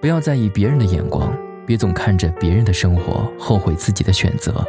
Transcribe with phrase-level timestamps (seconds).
[0.00, 1.36] 不要在意别人的眼光，
[1.66, 4.64] 别总看着别人的生活后悔自己的选择。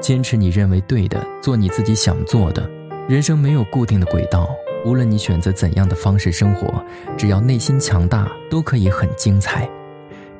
[0.00, 2.68] 坚持你认为对的，做你自己想做的。
[3.06, 4.48] 人生没有固定的轨道，
[4.84, 6.82] 无论你选择怎样的方式生活，
[7.18, 9.68] 只要内心强大，都可以很精彩。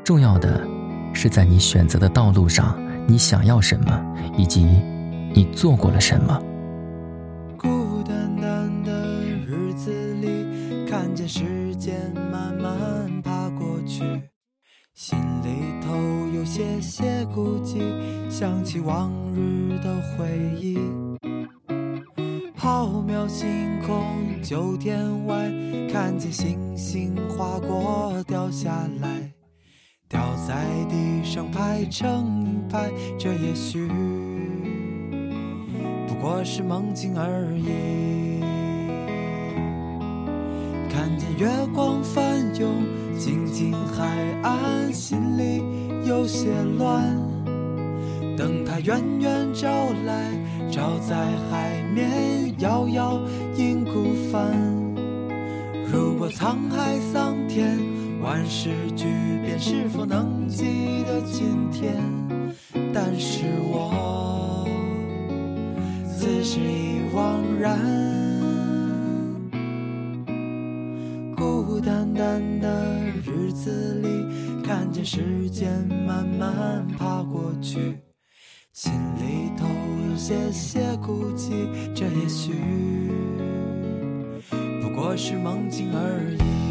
[0.03, 0.67] 重要的
[1.13, 4.03] 是在你选择的道路上，你想要什么，
[4.39, 4.65] 以及
[5.35, 6.43] 你做过了什么。
[7.59, 7.69] 孤
[8.09, 8.93] 单单的
[9.47, 9.93] 日子
[10.23, 10.47] 里，
[10.89, 13.16] 看见时间慢慢
[14.95, 15.95] 心里头
[16.35, 17.81] 有些些孤寂，
[18.31, 20.27] 想起往日的回
[20.61, 20.79] 忆。
[22.57, 23.47] 浩渺星
[23.87, 25.51] 空，九天外，
[25.93, 29.33] 看见星星划过掉下来，
[30.09, 33.87] 掉在地上排成一排，这也许
[36.09, 38.36] 不过是梦境而已。
[41.37, 42.83] 月光翻涌，
[43.19, 44.07] 静静海
[44.43, 45.63] 岸，心里
[46.09, 46.49] 有些
[46.79, 47.05] 乱。
[48.39, 49.69] 灯塔远远照
[50.07, 50.33] 来，
[50.71, 51.15] 照在
[51.51, 53.21] 海面，摇摇
[53.55, 54.51] 银孤帆。
[55.93, 57.79] 如果沧海桑田，
[58.23, 59.05] 万事俱
[59.45, 60.65] 变，是否能记
[61.07, 61.97] 得今天？
[62.95, 64.67] 但是我
[66.09, 68.16] 此时已惘然。
[71.67, 77.99] 孤单单的日子里，看见时间慢慢爬过去。
[78.73, 79.67] 心里头
[80.09, 82.53] 有些些孤寂，这也许
[84.81, 86.66] 不过是梦境而已。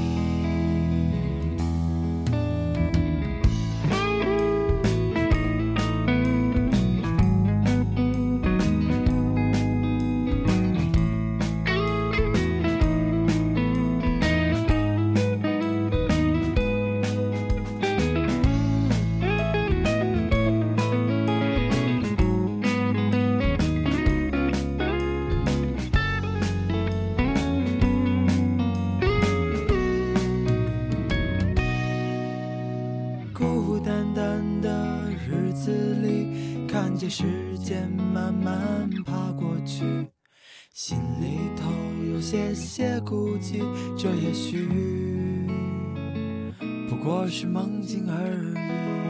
[35.65, 39.83] 子里，看见时间慢慢爬过去，
[40.71, 41.71] 心里头
[42.13, 43.63] 有些些孤寂，
[43.97, 44.67] 这也许
[46.87, 49.04] 不过是梦境而已。